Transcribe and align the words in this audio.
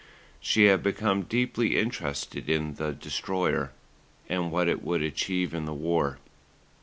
She 0.39 0.63
had 0.65 0.81
become 0.81 1.21
deeply 1.21 1.77
interested 1.77 2.49
in 2.49 2.73
the 2.73 2.91
Destroyer 2.91 3.71
and 4.27 4.49
what 4.51 4.67
it 4.67 4.81
would 4.83 5.03
achieve 5.03 5.53
in 5.53 5.65
the 5.65 5.75
war. 5.75 6.17